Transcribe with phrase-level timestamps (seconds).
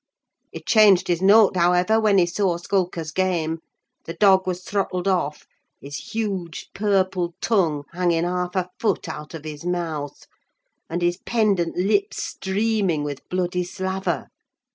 [0.51, 3.59] He changed his note, however, when he saw Skulker's game.
[4.05, 5.45] The dog was throttled off;
[5.79, 10.25] his huge, purple tongue hanging half a foot out of his mouth,
[10.89, 14.29] and his pendent lips streaming with bloody slaver.